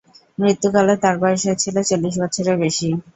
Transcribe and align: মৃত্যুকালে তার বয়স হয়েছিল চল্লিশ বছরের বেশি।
মৃত্যুকালে 0.37 0.93
তার 1.03 1.15
বয়স 1.21 1.41
হয়েছিল 1.47 1.75
চল্লিশ 1.89 2.15
বছরের 2.23 2.55
বেশি। 2.63 2.87